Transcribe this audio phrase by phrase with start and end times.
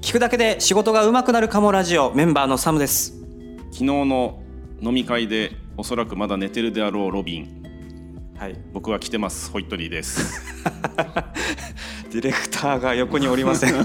[0.00, 3.12] 聞くだけで仕事が上手くなるかもラジオメンバーのサムです。
[3.70, 4.42] 昨日の
[4.80, 7.62] 飲み会でおそらくまだ寝てるであろうロビン。
[8.38, 8.56] はい。
[8.72, 9.50] 僕は来てます。
[9.50, 10.42] ホイットリーです。
[12.10, 13.74] ディレクターが横におりません。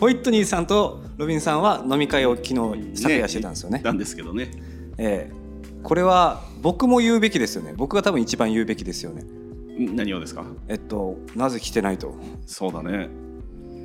[0.00, 2.54] ホイットニーさんとロビンさんは飲み会を昨日
[2.94, 3.80] 昨夜してたんですよね。
[3.84, 4.50] なんですけどね。
[4.98, 5.34] ええ。
[5.82, 7.72] これは僕も言うべきですよね。
[7.76, 9.22] 僕が多分一番言うべきですよね。
[9.22, 9.96] ん？
[9.96, 10.44] 何をですか？
[10.68, 12.14] えっとなぜ来てないと。
[12.46, 13.08] そうだね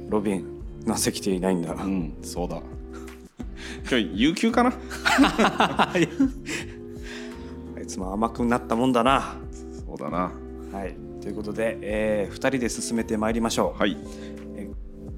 [0.10, 0.46] ロビン
[0.86, 1.74] なぜ来ていないんだ。
[1.74, 2.62] うんそうだ。
[3.90, 4.74] 今日有給かな？
[5.94, 5.94] あ
[7.82, 9.36] いつも甘くなったもんだな。
[9.86, 10.32] そうだな。
[10.72, 10.96] はい。
[11.22, 13.98] ということで、え2人で進めてまいりましょう、はい。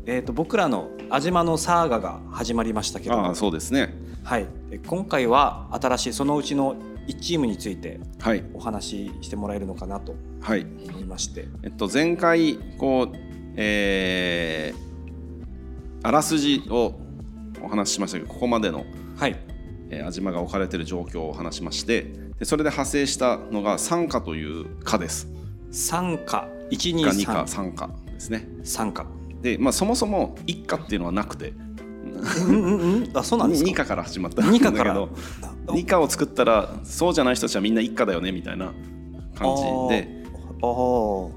[0.05, 3.25] えー、と僕らの安島のサーガが始まりましたけども。
[3.25, 3.93] ああそうですね。
[4.23, 6.75] はい、え今回は新しいそのうちの
[7.07, 8.43] 1チームについてはい。
[8.53, 10.65] お話ししてもらえるのかなとはい。
[10.89, 11.47] 思いまして。
[11.63, 13.15] えっと前回こう
[13.57, 14.36] えー
[16.07, 16.97] あらすじを
[17.61, 18.85] お話ししましたけどここまでの
[19.17, 19.35] はい。
[19.89, 22.03] えー、安島が置かれている状況を話しまして
[22.39, 25.27] でそれで派生したのが参加という課です。
[25.69, 28.47] 参加が2課123参加ですね。
[28.63, 29.05] 参加
[29.41, 31.53] で、まあ、そもそも一課っていうのはなくて。
[33.13, 35.09] あそうなんですか？2課から始まったんだけど
[35.67, 38.71] 2課を作ったらそうじゃない人たちはみんな一課だよねみたいな
[39.35, 40.16] 感じで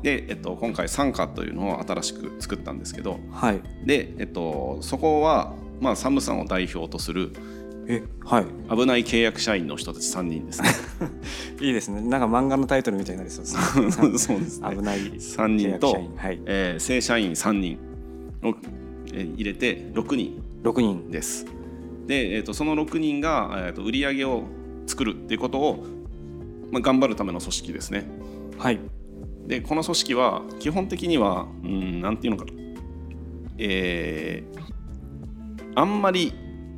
[0.02, 3.60] で、えっと、今回参加というのを新しく作ったんですけどはい。
[3.84, 7.32] で、えっと、そこは、まあ、サムさんを代表とする
[7.88, 8.46] えはい。
[8.70, 10.68] 危ない契約社員の人たち3人ですね。
[11.60, 12.00] いいですね。
[12.02, 13.90] なんか漫画のタイトルみたいになりそうですね。
[13.90, 14.76] そうですね。
[14.76, 16.10] 危ない3人契約と社員。
[16.16, 16.40] はい。
[16.46, 17.78] えー正社員3人
[18.44, 18.54] を、
[19.12, 20.40] えー入れて6人。
[20.62, 21.10] 6人。
[21.10, 21.46] です。
[22.06, 24.44] で、えー、とその6人が、えー、と売り上げを
[24.86, 25.84] 作るっていうことを、
[26.70, 28.06] まあ、頑張るための組織ですね。
[28.56, 28.78] はい
[29.50, 32.52] でこの組織は基本的にはうんなんていうのかな、
[33.58, 34.70] えー
[35.74, 36.32] あんまり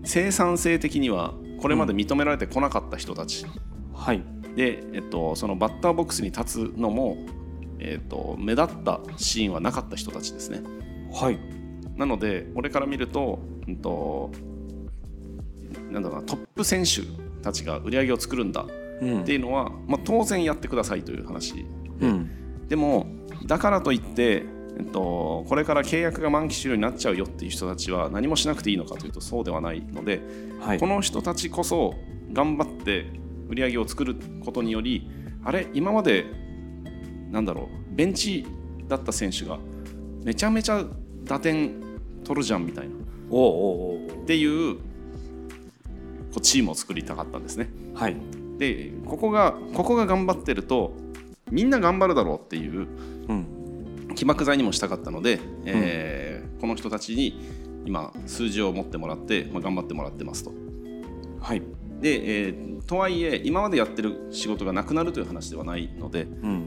[0.05, 3.47] 生産性的にはこれまで認められてこなかった人たち、
[3.95, 4.23] はい。
[4.57, 7.17] で、えっと、そのバッターボックスに立つのも、
[7.79, 10.61] えっと、目立ったシーンはなかった人たちですね。
[11.13, 11.39] はい。
[11.97, 14.31] なので俺から見ると,、うん、と
[15.91, 17.03] なんだろうなトップ選手
[17.43, 18.67] たちが売り上げを作るんだ
[19.01, 21.67] うんっていうのは、まあ、当然やってくださいという話
[22.01, 22.42] うん
[22.73, 23.05] でも
[23.45, 24.45] だからといって、
[24.79, 30.23] えっと、これから契約が満期終了になっちゃうよっていう人たちは何もしなくていいのかというとそうではないので、
[30.59, 30.81] はい。
[30.81, 31.93] この人たちこそ
[32.33, 33.11] 頑張って
[33.51, 35.07] 売り上げを作ることにより
[35.45, 36.25] あれ今まで
[37.31, 38.47] なんだろうベンチ
[38.89, 39.59] だった選手が
[40.25, 40.83] めちゃめちゃ
[41.25, 41.75] 打点
[42.25, 42.95] 取るじゃんみたいな。
[43.29, 44.81] おうおうおうおっていうこ
[46.39, 47.69] うチームを作りたかったんですね。
[47.95, 48.17] うはい。
[48.57, 51.03] でここがここが頑張ってると
[51.53, 52.89] みんな頑張るだろうっていう
[53.29, 54.15] うん。
[54.15, 57.41] 起爆剤にもしたかったので、えーこの人たちに
[57.85, 60.53] 今数字を持ってもらって、まあ、頑張ってもらってますと。
[61.41, 61.63] はい。
[62.01, 66.67] で、えーとはいえ今までやってる仕事がなくなるという話ではないのでうん。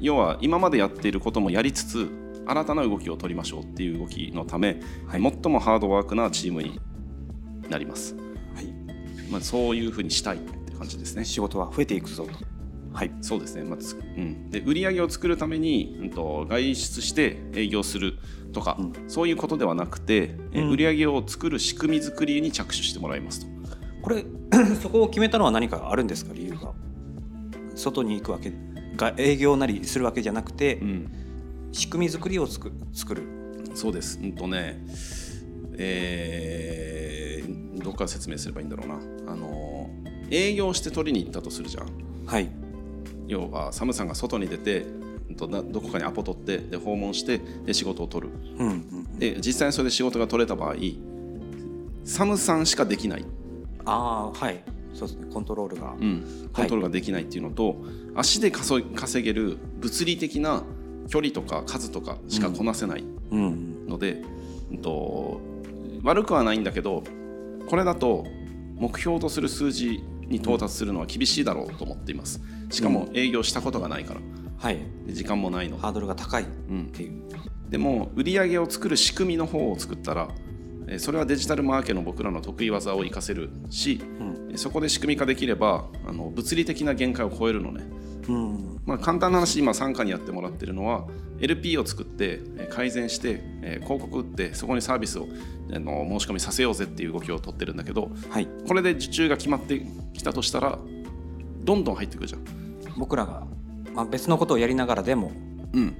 [0.00, 2.10] 要は今までやっていることもやりつつ
[2.46, 5.22] 新たな動きを取りましょうっていう動きのため、はい。
[5.22, 6.80] 最もハードワークなチームに
[7.68, 8.16] なります。
[8.54, 8.72] はい。
[9.30, 11.24] まあ、そういうふうにしたいって感じですね。
[11.24, 12.51] 仕事は増えていくぞと
[12.92, 13.12] はい。
[13.20, 18.18] そうですね、まあつうん、で売り上げを作るために、うん、と外出して営業する
[18.52, 18.92] とか、うん。
[19.08, 20.70] そういうことではなくて、えうん。
[20.70, 23.46] 売り上げを作る仕組み作りに着手してもらいますと。
[24.02, 24.24] これ
[24.82, 26.32] そこを決めたのは何かあるんですか？
[26.34, 26.72] 理由が。
[27.74, 28.52] 外に行くわけ
[28.96, 31.10] が営業なりするわけじゃなくて、うん、
[31.72, 33.22] 仕組み作りをつく作る。
[33.74, 34.84] そうです、うんとね
[35.78, 39.32] えーどこから説明すればいいんだろうな。
[39.32, 39.90] あの
[40.30, 41.86] 営業して取りに行ったとするじゃん。
[42.26, 42.48] はい
[43.32, 44.86] 要はサムさんが外に出て
[45.30, 48.32] どこかにアポ取ってで訪問してで仕事を取る。
[48.58, 49.18] うんうん。
[49.18, 50.74] で実際にそれで仕事が取れた場合
[52.04, 53.24] サムさんしかできない。
[53.84, 54.62] ああはい。
[54.94, 55.26] そうですね。
[55.32, 57.76] コントロールが、うん、コントロールができないっていうのと、
[58.14, 60.62] 足で稼稼げる物理的な
[61.08, 63.86] 距離とか数とかしかこなせないうん。
[63.88, 64.22] ので、
[64.70, 65.40] うんと
[66.02, 67.04] 悪くはないんだけど
[67.66, 68.26] これだと
[68.76, 70.02] 目標とする数字
[70.32, 72.40] に到達するのは厳しいだろうと思っています。
[72.70, 74.20] しかも営業したことがないから。
[74.58, 74.78] はい。
[75.06, 75.78] で時間もないの。
[75.78, 76.42] ハードルが高い。
[76.42, 77.22] っうん、ていう。
[77.68, 80.28] でも売り上げを作る仕組みの方を作ったら
[80.88, 84.48] えーそれはデジタルマーケの僕らの得意技を活かせるし、うん。
[84.50, 87.84] えーそこで仕組み化できればあの物理的な限界を超えるのね、
[88.28, 88.80] うん。
[88.86, 91.06] まあ、簡単な話今傘下にやってもらってるのは
[91.40, 95.26] LP を作ってえー改善してえー広告打ってそこにサービスを
[95.74, 98.48] あの申し込みさせようぜっていう動きを取ってるんだけどはい。
[98.66, 99.84] これで受注が決まって
[100.14, 100.78] きたとしたら
[101.64, 102.44] どんどん入ってくるじゃん。
[102.96, 103.46] 僕らが、
[103.94, 105.32] まあ、別のことをやりながらでも
[105.72, 105.94] うん、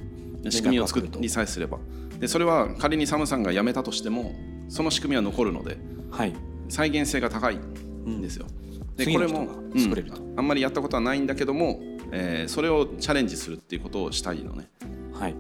[0.51, 1.79] 仕組みを作りさえすれば。
[2.21, 4.33] でそれは仮にサムさんが辞めたとしても
[4.69, 5.79] その仕組みは残るので
[6.11, 6.35] はい。
[6.69, 8.47] 再現性が高いんですよ。
[8.47, 10.23] で次のこれも作れると。
[10.23, 10.39] うん。
[10.39, 11.81] あんまりやったことはないんだけども、
[12.13, 14.69] えーそれをチャレンジするっていうことをしたいのね。
[15.13, 15.35] はい。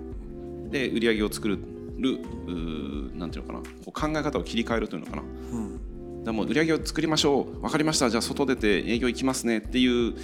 [0.70, 1.58] で売り上げを作る
[1.98, 3.60] うーなんていうのかな。
[3.60, 5.22] こう考え方を切り替えるというのかな。
[5.52, 6.24] うん。
[6.24, 7.60] でもう売り上げを作りましょう。
[7.60, 8.08] 分かりました。
[8.10, 9.58] じゃあ外出て営業行きますね。
[9.58, 10.14] っていう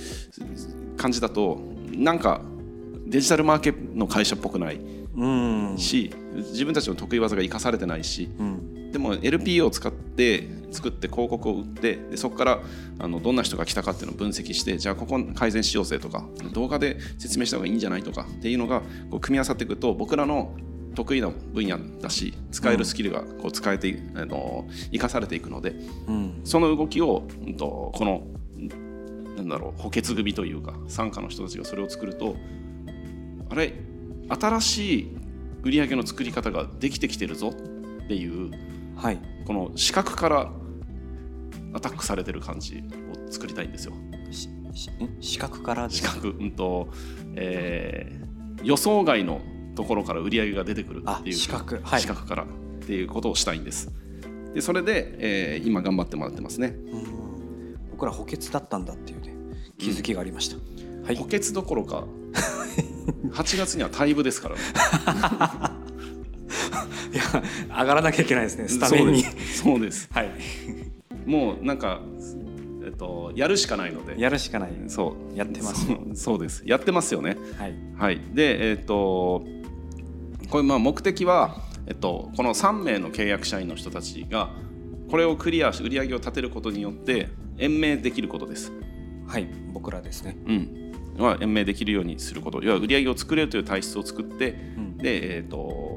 [0.97, 1.61] 感じだと
[1.93, 2.41] なんか
[3.07, 4.81] デジタルマーケの会社っぽくない
[5.17, 5.75] うん。
[5.79, 12.61] し自分たちの得意技が生かされてないしうんでも LP を使って作って広告を売ってでそこから
[12.99, 18.81] あのどんな人が来たかっていうのを分析してじゃあここ改善しようぜとか動画で説明した方がいいんじゃないとかっていうのが
[19.11, 20.55] こう組み合わさっていくと僕らの
[20.95, 25.75] 得意な分野だし使えるスキルがこう使えていあの生かされていくので
[26.07, 26.41] うん。
[26.45, 28.27] その動きを、うんとこの
[29.37, 32.37] なんだろう補欠組というか傘下の人たちがそれを作ると
[33.51, 33.73] あれ
[34.29, 35.17] 新しい
[35.63, 38.51] 売り上げの作り方ができてきてるぞっていう
[38.99, 39.19] はい。
[39.47, 40.51] この視覚から
[41.73, 42.83] アタックされてる感じ
[43.29, 43.95] を作りたいんですよ。
[45.21, 46.89] 視覚から視覚、うんと
[47.35, 48.29] えー
[48.65, 49.41] 予想外の
[49.77, 52.01] ところから売り上げが出てくるあっていう視覚はい。
[52.01, 52.47] 視覚からっ
[52.85, 53.93] ていうことをしたいんです。
[54.53, 55.15] でそれで、
[55.55, 56.75] えー今頑張ってもらってますね。
[56.93, 57.77] うん。
[57.93, 59.35] 僕ら補欠だったんだっていうね
[59.79, 60.57] 気づきがありました、
[61.07, 61.17] はい。
[61.17, 62.05] 補欠どころか
[63.31, 64.61] 8月には退部ですからね
[67.79, 69.23] 上がらなきゃいけないですねスタメンに。
[69.23, 70.09] そうです。
[70.13, 70.31] はい。
[71.27, 72.01] もうなんか、
[72.85, 74.21] えっと、やるしかないので。
[74.21, 74.71] やるしかない。
[74.89, 75.37] そう。
[75.37, 75.87] やってます。
[76.15, 76.63] そうです。
[76.67, 77.37] やってますよね。
[77.57, 77.75] はい。
[77.97, 78.21] はい。
[78.35, 79.45] でえっと
[80.51, 84.51] これまあ目的は、えっと、この3名の契約社員の人たちが
[85.11, 87.29] これをクリアし売り上げを立てることによって
[87.59, 88.73] 延命できることです。
[89.27, 89.47] はい。
[89.73, 90.37] 僕らですね。
[90.47, 90.89] うん。
[91.19, 92.63] は延命できるようにすること。
[92.63, 94.99] 要は売り上げを作れるという体質を作ってうん。
[94.99, 95.88] で、えー、と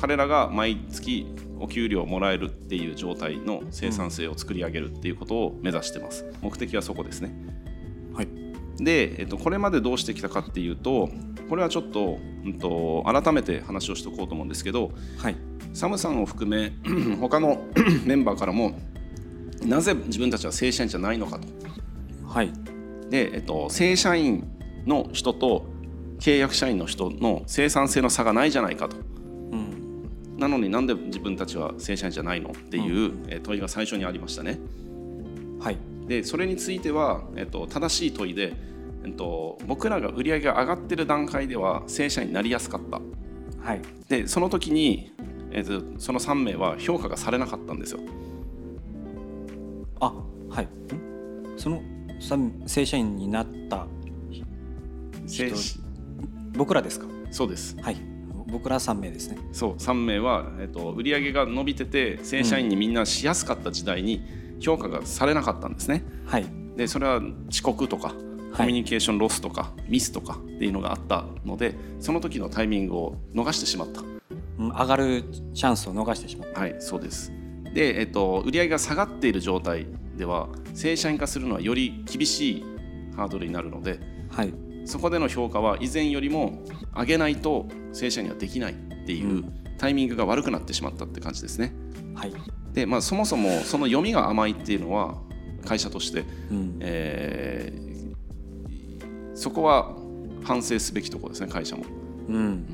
[0.00, 1.26] 彼らが毎月
[1.58, 6.26] お給料をもらえるっていう状態の生産性を作り上げるっていうことを目指してます。
[6.42, 7.34] 目的はそこですね。
[8.14, 8.28] はい。
[8.78, 11.08] で、えー、とこれまでどうしてきたかっていうと
[11.48, 15.36] これはちょっと,、うん、と改めて話をしておこうと思うんですけどはい。
[15.72, 16.72] サムさんを含め
[17.20, 17.64] 他の
[18.04, 18.78] メンバーからも
[19.62, 21.48] なぜ自分たちは正社員じゃないのかと。
[22.26, 22.52] はい。
[23.10, 24.46] で、えっと、正社員
[24.86, 25.66] の人と
[26.18, 28.96] 契約社員の人の生産性の差がないじゃないかと。
[28.96, 29.15] うん
[30.36, 34.58] なのになんで自分たちは正社員じゃないのっていうえー問いが最初にありましたね。
[35.60, 35.78] はい。
[36.06, 38.52] でそれについては、えっと、正しい問いで、
[39.04, 43.00] えっと、僕らが売り上げが上がってる段階では正社員になりやすかった。
[43.62, 43.80] はい。
[44.08, 45.12] でその時に、
[45.50, 48.00] えっと、その3名は評価がされなかったんですよ。
[50.00, 50.12] あ
[50.50, 50.64] はい。
[50.66, 50.68] ん？
[51.56, 51.82] その
[52.20, 52.36] さ
[52.66, 53.86] 正社員になった
[56.52, 57.06] 僕らですか？
[57.30, 57.76] そうです。
[57.80, 58.15] はい
[58.46, 59.38] 僕ら3名ですね。
[59.52, 64.22] そう3名は、えっと、売り上げが伸びてて正社員にみんなしやすかった時代に
[64.60, 66.04] 評価がされなかったんですね。
[66.26, 66.46] はい。
[66.76, 68.14] でそれは遅刻とか
[68.56, 74.00] コミュニケーションロスとか、ミスとかっていうのがあったのでその時のタイミングを逃してしまった。
[74.00, 74.16] うん
[74.58, 76.60] 上がるチャンスを逃してしまった。
[76.60, 77.32] はいそうです。
[77.74, 82.64] で、えっと、売上が下がっている状態では正社員化するのはより厳しい
[83.14, 84.00] ハードルになるので
[84.30, 84.52] はい
[84.86, 86.64] そこでの評価は以前よりも
[86.96, 89.52] 上げないと正社員にはできないっていううん。
[89.78, 91.74] タイミングが悪くなってしまったって感じですね。
[92.14, 92.32] はい。
[92.72, 95.18] で、まあ、そもそもその読みが甘いっていうのは
[95.66, 96.78] 会社としてうん。
[96.80, 97.86] えー
[99.34, 99.94] そこは
[100.44, 101.84] 反省すべきところですね会社も。
[102.28, 102.64] うん。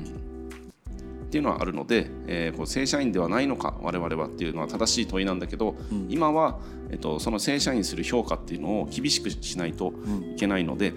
[1.25, 6.07] っていうのはあるので、えーこう正社員ではないのか我々はっていうのは正しい問いなんだけど、うん。
[6.09, 10.33] 今は、えっと、その正社員にする評価っていうのを厳しくしないとうん。
[10.33, 10.93] いけないので、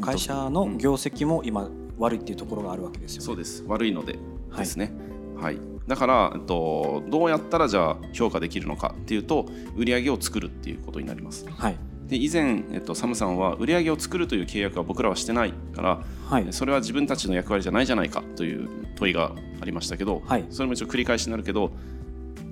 [0.00, 3.26] 会社の業績も今悪いっていうところがあるわけですよね。
[3.26, 3.64] そうです。
[3.66, 4.18] 悪いので
[4.50, 4.92] はいですね。
[5.38, 5.58] はい。
[5.86, 11.46] だから、えっと、どうやったらじゃあ評価できるのかっていうと売り上げを作るっていうことになります。
[11.48, 11.76] はい。
[12.06, 16.46] で以前、えっと、サムさんは売り上げを作るという契約は僕らはしてないからはい。
[16.50, 20.44] それは自分たちの役割じゃないじゃないかという問いがありましたけど、はい。
[20.50, 21.70] それも一応繰り返しになるけど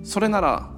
[0.04, 0.70] それなら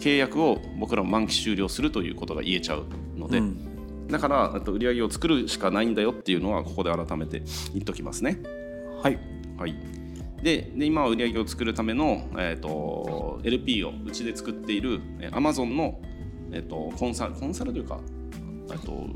[0.00, 2.86] 契約を僕らも満期終了するということが言えちゃう
[3.16, 3.67] ので、うん
[4.10, 8.40] だからあと売り上げを作るしかないんだよっていうのはここで改めて言っときますね。
[9.02, 9.18] はい。
[9.58, 9.74] はい、
[10.42, 16.00] でで今は売り上げを作るための、えー、と LP をうちで作っているえー Amazon の、
[16.52, 17.98] えー、とコンサルコンサルというか
[18.70, 19.06] えーと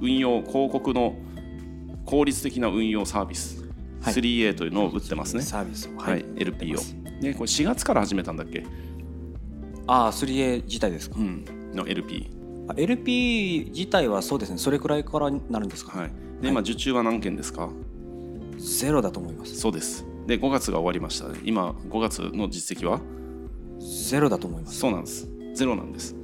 [0.00, 1.14] 運用広告の
[2.04, 3.62] 効率的な運用サービス、
[4.02, 4.14] はい。
[4.14, 5.42] 3A というのを売ってますね。
[5.42, 5.96] サービスを。
[5.96, 6.80] はい、LP を。
[7.20, 8.64] でこれ4月から始めたんだっけ、
[9.86, 12.41] ああ 3A 自体ですか、うん、の LP。
[12.72, 14.58] あ LP 自体はそうですね。
[14.58, 16.10] それくらいからなるんですか、はい、
[16.40, 17.68] で今受注は何件ですか？
[18.58, 19.56] ゼロだと思います。
[19.56, 20.06] そうです。
[20.26, 23.00] で5月が終わりました今5月の実績は？
[24.08, 24.78] ゼロだと思います。
[24.78, 25.28] そうなんです。
[25.54, 26.14] ゼロなんです。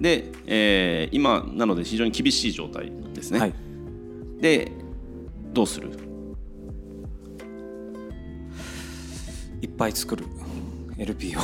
[0.00, 3.54] で、えー今なので非常に厳しい状態ですね、はい。
[4.40, 4.70] で
[5.52, 5.90] どうする？
[9.62, 10.24] いっぱい作る。
[10.98, 11.40] LP を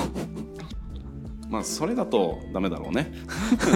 [1.53, 3.13] まあそれだとダメだろうね。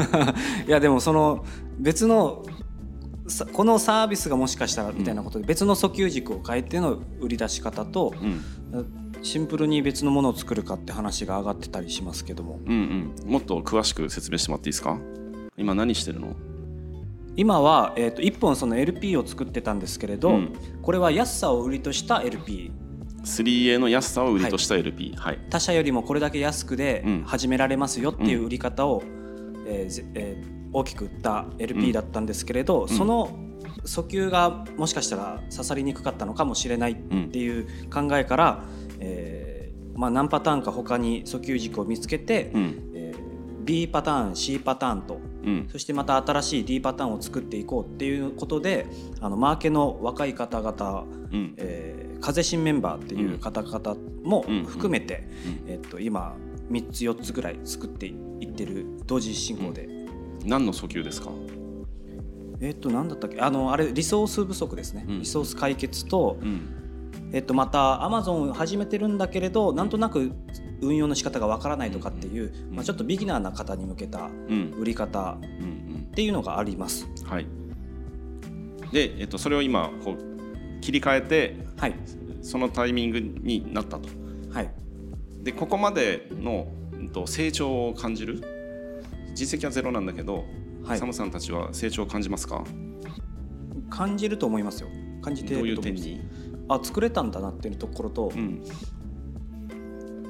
[0.67, 1.45] いやでもその
[1.79, 2.43] 別の
[3.29, 8.43] さこのサービスがもしかしたらみたいなことで別の訴求軸を変えての売り出し方とうん。
[9.23, 12.61] シンプルに別のものを作るかって話が上がってたりしますけども。
[12.65, 13.31] うんうん。
[13.31, 14.99] もっと詳しく説明してもらっていいですか？
[15.59, 16.35] 今何してるの？
[17.37, 20.53] 今は、えー、と1本その LP を作ってたんですけれど、うん。
[20.81, 22.71] これは安さを売りとした LP
[23.27, 27.23] 3A の安さを売りとした LP はい、他社よりもこれだけ安くでうん。
[27.25, 29.03] 始められますよっていう売り方を、
[29.67, 33.39] えーぜえー大きく売った LP だったんですけれど、その
[33.85, 36.97] 訴求がもしかしたら刺さりにくかったのかもしれないっ
[37.31, 38.65] ていう考えから、
[39.01, 42.91] えーまあ、何パターンか他に訴求軸を見つけて、うん。
[42.95, 43.27] えー
[43.65, 45.69] B パターン C パターンとうん。
[45.73, 48.87] そしてまた新しい D パターンを作っていこうっていうことで
[49.21, 51.55] あのマーケの若い方々、うん。
[51.57, 55.29] えー風新メンバーっていう方々もうん含めて、
[55.67, 55.73] うん。
[55.73, 56.37] えっと、今
[56.71, 59.89] 3つ4つぐらい作っていってる同時進行で、
[60.45, 61.31] 何の訴求ですか？
[62.61, 63.41] えっと何だったっけ？
[63.41, 65.19] あのあれリソース不足ですね、うん。
[65.21, 67.31] リソース解決と、うん。
[67.33, 70.33] えっと、またアマゾンを始めてるんだけれどなんとなく
[70.81, 74.75] 運用の仕方がわからないとかっていう、まあ、ちょっとビギナーな方に向けたうん。
[74.79, 77.09] 売り方うんっていうのがあります。
[77.23, 77.47] うんはい。
[78.93, 80.36] で、えっと、それを今こう
[80.87, 81.95] 切り替えてはい、
[82.43, 84.09] そのタイミングになったと。
[84.53, 84.71] はい。
[85.43, 88.41] でここまでの、うんと、成長を感じる？
[89.35, 90.45] 実績はゼロなんだけど、
[90.85, 90.99] はい。
[90.99, 92.65] サムさんたちは成長を感じますか？
[93.91, 94.89] 感じると思いますよ。
[95.23, 96.03] 感じてどういると思います。
[96.03, 96.29] う点に、
[96.69, 98.63] あ作れたんだなっていうところと、うん。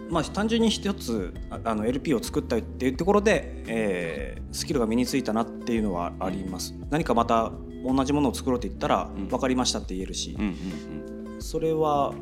[0.08, 6.74] まあ、単純に一つああの LP を作ったっていうところで、えースキルが身についたなっていうのはあります。
[6.88, 7.52] 何かまた
[7.94, 9.28] 同じものを作ろうって言ったらうん。
[9.28, 10.46] 分かりましたって言えるしうん
[11.34, 12.12] う、んそれは、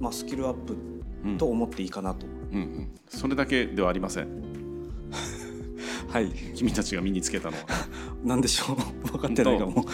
[0.00, 1.30] まあ、スキルアップうん。
[1.30, 2.90] うんと思っていいかなと、うんうん。
[3.08, 4.28] それだけではありません。
[6.08, 6.30] はい。
[6.54, 7.64] 君たちが身につけたのは。
[8.24, 8.76] なんでしょう？
[9.08, 9.84] 分かってないかも。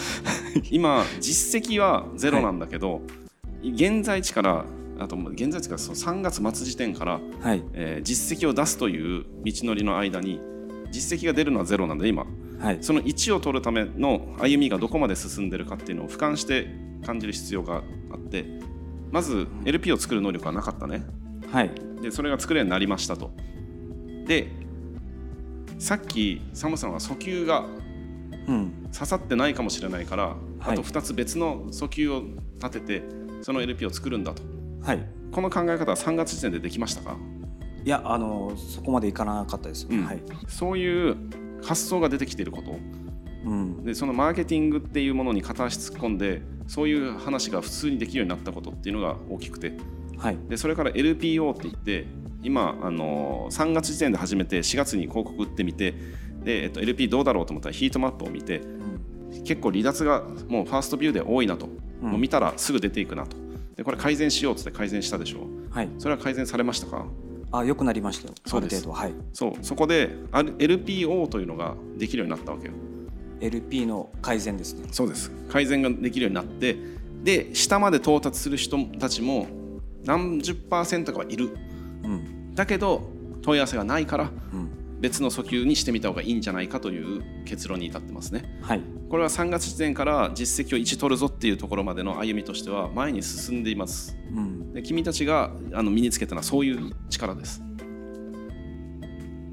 [0.69, 3.01] 今実績はゼロなんだけど、
[3.63, 4.65] 現在地から
[4.99, 7.63] あと現在地からその3月末時点から、はい。
[7.73, 10.41] えー実績を出すという道のりの間に
[10.91, 12.25] 実績が出るのはゼロなんで今
[12.61, 12.77] はい。
[12.81, 16.67] その1を取るための歩みがどこまで進んでるかっていうのを俯瞰して
[17.05, 18.45] 感じる必要があって
[19.11, 21.03] まず LP を作る能力はなかったね。
[21.51, 21.71] はい。
[22.01, 23.31] でそれが作れるようになりましたと。
[24.25, 24.47] で
[25.79, 27.65] さっきサムさんは訴求が
[28.47, 28.71] うん。
[28.93, 30.37] 刺さってないかもしれないから、はい。
[30.59, 32.23] あと2つ別の訴求を
[32.61, 33.03] 立てて
[33.41, 34.43] その LP を作るんだと。
[34.81, 35.03] はい。
[35.31, 37.15] この考え方は3月時点でできましたか、
[37.85, 40.03] いやあのそこまでいかなかったです、うん。
[40.03, 41.15] はい、そういう
[41.63, 42.79] 発想が出てきていること。
[43.43, 49.73] うん、でそのマーケティングっていうものに片足突っ込んでそういう話が普通にできるようになったことっていうのが大きくて。
[50.17, 50.37] はい。
[50.47, 52.05] でそれから LPO って言って
[52.43, 55.95] 今あの3月時点で始めて4月に広告打ってみて
[56.43, 59.43] で、えっと、LP どうだろうと思ったらヒートマップを見てうん。
[59.43, 61.67] 結構離脱がもうファーストビューで多いなと、
[62.03, 62.11] うん。
[62.11, 63.37] もう見たらすぐ出ていくなと。
[63.75, 65.47] でこれ改善しようっつって改善したでしょ。
[65.71, 65.89] はい。
[65.97, 67.05] それは改善されましたか？
[67.51, 68.33] あ良くなりましたよ。
[68.45, 68.77] そうです。
[68.77, 69.07] ある程度は。
[69.07, 69.13] い。
[69.33, 69.53] そう。
[69.61, 72.73] そこで LPO というのができるようになったわけよ。
[73.41, 74.87] LP の改善ですね。
[74.91, 75.31] そうです。
[75.49, 76.77] 改善ができるようになって
[77.23, 79.47] で下まで到達する人たちも
[80.05, 81.57] 何十パーセントかはいる。
[82.03, 82.55] うん。
[82.55, 83.09] だけど
[83.41, 88.59] 問い合わせがないからうん別の訴求にしてみた方がいいんじゃないかという結論に至ってますね。
[88.61, 88.81] はい。
[89.09, 94.15] これは3月時点から実績を1取るぞっていうところまでの歩みとしては前に進んでいます。
[94.33, 94.73] うん。
[94.73, 97.63] で君たちがあの身につけたのはそういう力です。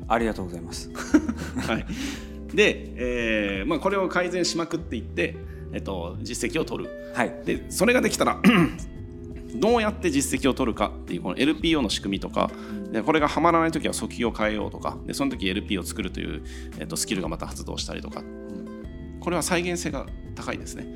[0.07, 0.91] ありがとうございます。
[1.67, 1.87] はい、
[2.55, 5.37] で、えーまあ、これを改善しまくっていって、
[5.73, 6.91] えっと、実績を取る。
[7.15, 7.35] はい。
[7.47, 8.41] でそれができたら
[9.55, 12.51] どうやって実績を取るかっていうこの LPO の仕組みとか
[12.93, 16.43] でこれがはまらない時は訴求を変えようとかでその時 LP を作るという、
[16.79, 18.23] えっと、スキルがまた発動したりとか。
[19.21, 20.87] これは再現性が高いですね。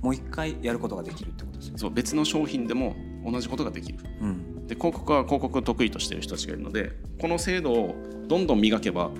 [0.00, 1.74] もう一回やることができるってことですね。
[1.76, 3.98] そう別の商品でも同じことができる。
[4.20, 4.66] うん。
[4.66, 7.94] で広告は広告を得意としている人たちがいるのでこの制度を
[8.28, 9.10] どんどん磨けば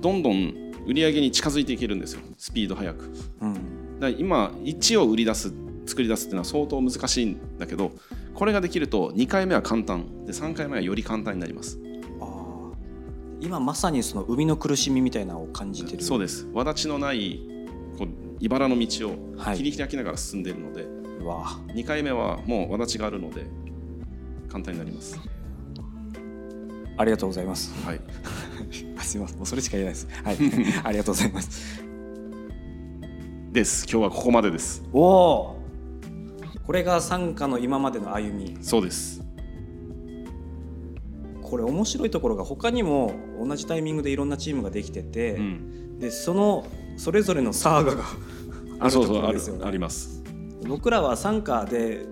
[0.00, 2.22] どんどん売り上げに近づいていけるんですよ。
[2.38, 3.12] スピード速く。
[3.40, 3.54] うん。
[3.54, 3.64] だか
[4.00, 5.52] ら今1を売り出す
[5.86, 7.92] 作り出すっていうのは相当難しいんだけど
[8.34, 10.26] これができると2回目は簡単。
[10.26, 11.78] で3回目はより簡単になります。
[13.40, 16.02] 今まさにその生みの苦しみみたいなのを感じてる。
[16.02, 16.46] そうです。
[16.52, 17.40] 轍のない
[17.98, 18.08] こう
[18.40, 19.56] 茨の道をはい。
[19.56, 20.82] 切り開きながら進んでいるので、
[21.20, 23.46] うわ2回目はもう轍があるので
[24.48, 25.18] 簡単になります。
[26.98, 27.72] ありがとうございます。
[27.84, 28.00] はい。
[29.00, 29.38] すみません。
[29.38, 30.08] もうそれしか言えないです。
[30.24, 30.36] はい。
[30.84, 31.82] ありがとうございます。
[33.52, 33.86] です。
[33.90, 34.82] 今日はここまでです。
[34.92, 35.55] おお
[36.66, 38.58] これが参加の今までの歩み。
[38.60, 39.22] そうです。
[41.42, 48.04] これ面白いところが他にも同じタイミングでいろんなチームができてて、うん、でそのそれぞれのサーガが
[48.80, 50.24] あるとこそうそうあるろですよねあります。
[50.66, 52.04] 僕らは参加で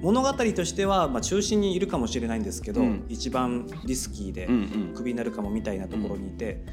[0.00, 3.04] 物語としてはまあ中心にいるかもしれないんですけど、うん。
[3.10, 4.56] 一番リスキーでうんう
[4.92, 4.94] ん。
[4.94, 6.64] クビになるかもみたいなところにいて、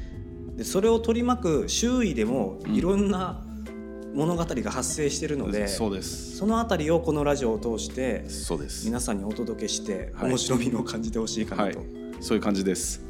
[0.56, 2.74] でそれを取り巻く周囲でもうん。
[2.74, 3.45] いろんな
[4.16, 6.38] 物語が発生してるので、そうです。
[6.38, 8.86] そのあたりをこのラジオを通してそうです。
[8.86, 10.30] 皆さんにお届けしてはい。
[10.30, 11.88] 面白みを感じてほしいかなと、はい。
[12.20, 13.02] そういう感じです。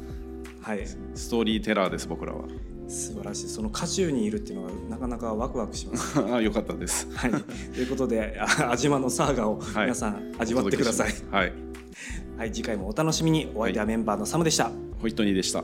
[0.61, 0.85] はい。
[1.15, 2.43] ストーリーテラーです僕らは。
[2.89, 3.47] 素晴らしい。
[3.47, 6.19] その渦中にいるっていうのがなかなかワクワクします。
[6.29, 7.07] あよかったです。
[7.15, 7.37] はい、と
[7.79, 9.83] いうことであ安島のサーガをはい。
[9.83, 11.13] 皆さん味わってください。
[11.31, 11.53] はい。
[12.37, 13.49] はい、次回もお楽しみに。
[13.55, 14.69] お相手はメンバーのサムでした。
[15.01, 15.63] ホイットニーでした